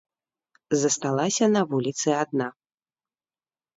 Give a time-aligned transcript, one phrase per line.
[0.83, 2.47] Засталася на вуліцы адна.